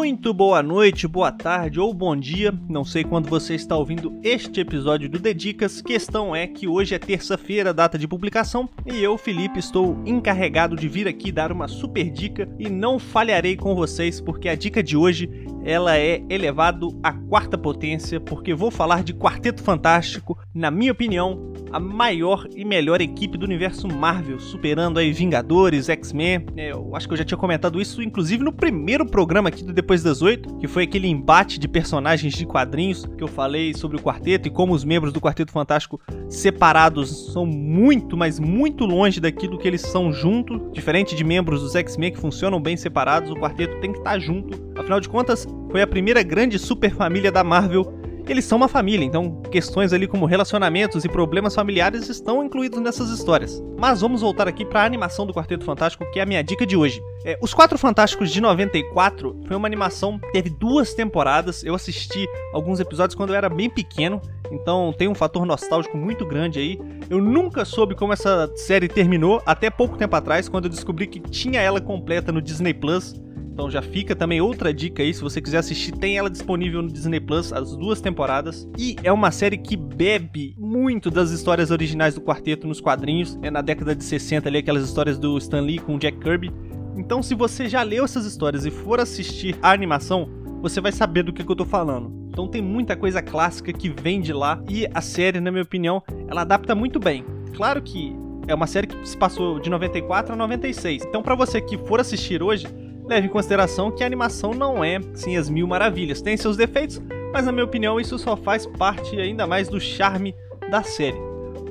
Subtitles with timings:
[0.00, 2.54] Muito boa noite, boa tarde ou bom dia.
[2.70, 5.82] Não sei quando você está ouvindo este episódio do Dedicas.
[5.82, 10.88] Questão é que hoje é terça-feira, data de publicação, e eu, Felipe, estou encarregado de
[10.88, 14.96] vir aqui dar uma super dica e não falharei com vocês porque a dica de
[14.96, 15.28] hoje
[15.62, 21.52] ela é elevado à quarta potência porque vou falar de Quarteto Fantástico, na minha opinião,
[21.72, 26.46] a maior e melhor equipe do universo Marvel, superando aí Vingadores, X-Men.
[26.56, 29.72] É, eu acho que eu já tinha comentado isso, inclusive no primeiro programa aqui do
[29.72, 33.96] Depois das Oito, que foi aquele embate de personagens de quadrinhos que eu falei sobre
[33.96, 39.20] o quarteto e como os membros do Quarteto Fantástico separados são muito, mas muito longe
[39.20, 40.60] daquilo que eles são juntos.
[40.72, 44.58] Diferente de membros dos X-Men que funcionam bem separados, o quarteto tem que estar junto.
[44.76, 47.99] Afinal de contas, foi a primeira grande super família da Marvel
[48.30, 53.10] eles são uma família, então questões ali como relacionamentos e problemas familiares estão incluídos nessas
[53.10, 53.62] histórias.
[53.76, 56.64] Mas vamos voltar aqui para a animação do Quarteto Fantástico, que é a minha dica
[56.64, 57.02] de hoje.
[57.24, 61.64] É, Os Quatro Fantásticos de 94 foi uma animação, teve duas temporadas.
[61.64, 64.20] Eu assisti alguns episódios quando eu era bem pequeno,
[64.50, 66.78] então tem um fator nostálgico muito grande aí.
[67.08, 71.18] Eu nunca soube como essa série terminou, até pouco tempo atrás, quando eu descobri que
[71.18, 73.14] tinha ela completa no Disney Plus.
[73.60, 76.88] Então já fica também outra dica aí, se você quiser assistir, tem ela disponível no
[76.88, 78.66] Disney Plus, as duas temporadas.
[78.78, 83.38] E é uma série que bebe muito das histórias originais do quarteto nos quadrinhos.
[83.42, 86.50] É na década de 60 ali, aquelas histórias do Stan Lee com Jack Kirby.
[86.96, 90.26] Então, se você já leu essas histórias e for assistir a animação,
[90.62, 92.10] você vai saber do que, que eu tô falando.
[92.30, 96.02] Então tem muita coisa clássica que vem de lá e a série, na minha opinião,
[96.28, 97.26] ela adapta muito bem.
[97.54, 101.04] Claro que é uma série que se passou de 94 a 96.
[101.04, 102.66] Então, para você que for assistir hoje,
[103.10, 106.22] leve em consideração que a animação não é, sim, as mil maravilhas.
[106.22, 110.32] Tem seus defeitos, mas na minha opinião isso só faz parte ainda mais do charme
[110.70, 111.18] da série.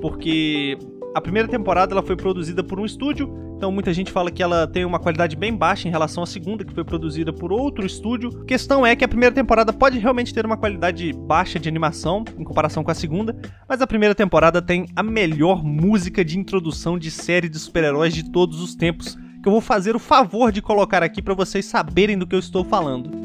[0.01, 0.77] Porque
[1.15, 4.67] a primeira temporada ela foi produzida por um estúdio, então muita gente fala que ela
[4.67, 8.41] tem uma qualidade bem baixa em relação à segunda, que foi produzida por outro estúdio.
[8.41, 12.25] A questão é que a primeira temporada pode realmente ter uma qualidade baixa de animação
[12.37, 13.33] em comparação com a segunda,
[13.67, 18.29] mas a primeira temporada tem a melhor música de introdução de série de super-heróis de
[18.29, 19.17] todos os tempos
[19.49, 22.63] eu vou fazer o favor de colocar aqui para vocês saberem do que eu estou
[22.63, 23.18] falando.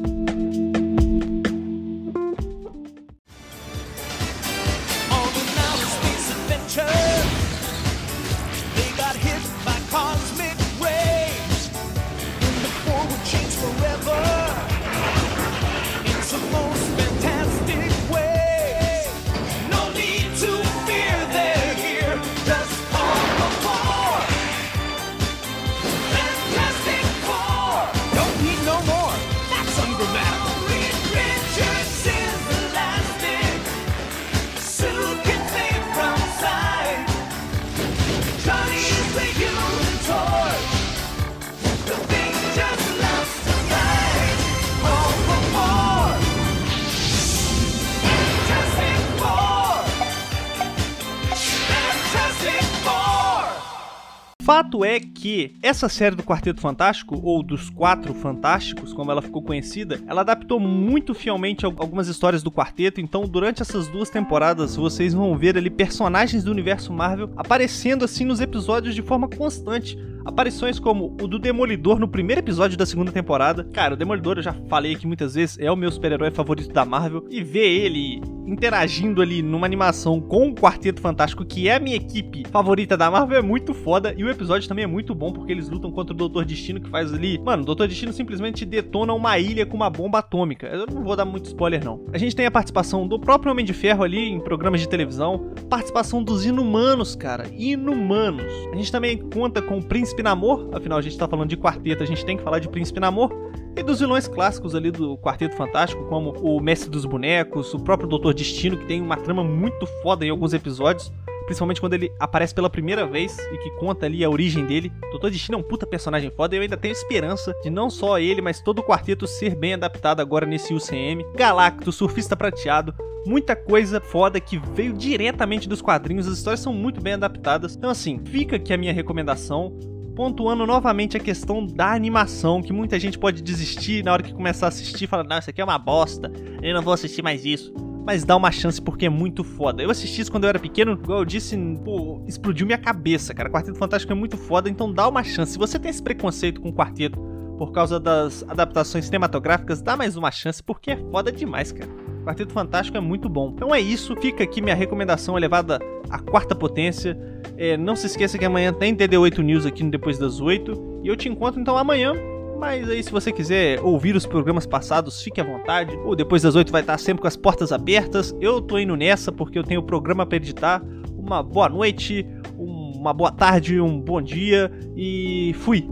[54.45, 59.41] Fato é que essa série do Quarteto Fantástico, ou dos Quatro Fantásticos, como ela ficou
[59.41, 64.75] conhecida, ela adaptou muito fielmente al- algumas histórias do quarteto, então durante essas duas temporadas
[64.75, 69.97] vocês vão ver ali personagens do universo Marvel aparecendo assim nos episódios de forma constante.
[70.25, 73.63] Aparições como o do Demolidor no primeiro episódio da segunda temporada.
[73.65, 76.83] Cara, o Demolidor eu já falei aqui muitas vezes, é o meu super-herói favorito da
[76.83, 77.25] Marvel.
[77.29, 81.95] E ver ele interagindo ali numa animação com o Quarteto Fantástico, que é a minha
[81.95, 84.13] equipe favorita da Marvel, é muito foda.
[84.17, 86.89] E o episódio também é muito bom, porque eles lutam contra o Doutor Destino, que
[86.89, 87.39] faz ali.
[87.39, 90.67] Mano, o Doutor Destino simplesmente detona uma ilha com uma bomba atômica.
[90.67, 92.03] Eu não vou dar muito spoiler, não.
[92.13, 95.51] A gente tem a participação do próprio Homem de Ferro ali em programas de televisão,
[95.69, 97.45] participação dos Inumanos, cara.
[97.51, 98.51] Inumanos.
[98.71, 102.03] A gente também conta com o Príncipe Namor, afinal a gente tá falando de quarteto,
[102.03, 103.31] a gente tem que falar de Príncipe Namor.
[103.77, 108.07] E dos vilões clássicos ali do Quarteto Fantástico, como o Mestre dos Bonecos, o próprio
[108.07, 111.11] Doutor Destino, que tem uma trama muito foda em alguns episódios.
[111.45, 114.91] Principalmente quando ele aparece pela primeira vez e que conta ali a origem dele.
[115.11, 118.17] Doutor Destino é um puta personagem foda e eu ainda tenho esperança de não só
[118.17, 121.23] ele, mas todo o quarteto ser bem adaptado agora nesse UCM.
[121.35, 122.95] Galacto, Surfista Prateado,
[123.27, 126.27] muita coisa foda que veio diretamente dos quadrinhos.
[126.27, 127.75] As histórias são muito bem adaptadas.
[127.75, 129.77] Então, assim, fica aqui a minha recomendação
[130.15, 134.67] pontuando novamente a questão da animação, que muita gente pode desistir na hora que começar
[134.67, 136.31] a assistir falar, não, isso aqui é uma bosta,
[136.61, 137.73] eu não vou assistir mais isso.
[138.05, 139.81] Mas dá uma chance porque é muito foda.
[139.81, 143.49] Eu assisti isso quando eu era pequeno, igual eu disse, pô, explodiu minha cabeça, cara.
[143.49, 145.53] Quarteto Fantástico é muito foda, então dá uma chance.
[145.53, 147.19] Se você tem esse preconceito com o quarteto
[147.57, 152.04] por causa das adaptações cinematográficas, dá mais uma chance porque é foda demais, cara.
[152.25, 153.51] Quarteto Fantástico é muito bom.
[153.55, 155.79] Então é isso, fica aqui minha recomendação elevada
[156.09, 157.15] à quarta potência.
[157.55, 161.01] É, não se esqueça que amanhã tem DD8 News aqui no Depois das 8.
[161.03, 162.13] E eu te encontro então amanhã
[162.57, 165.95] Mas aí, se você quiser ouvir os programas passados, fique à vontade.
[166.03, 168.35] O Depois das 8 vai estar sempre com as portas abertas.
[168.41, 170.81] Eu tô indo nessa porque eu tenho programa pra editar.
[171.15, 172.25] Uma boa noite,
[172.57, 175.87] uma boa tarde, um bom dia e fui.